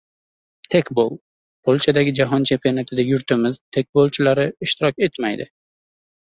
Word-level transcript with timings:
Tekbol: 0.75 1.11
Polshadagi 1.67 2.15
jahon 2.21 2.49
chempionatida 2.51 3.07
yurtimiz 3.11 3.61
tekbolchilari 3.79 4.49
ishtirok 4.69 5.09
etmaydi 5.11 5.51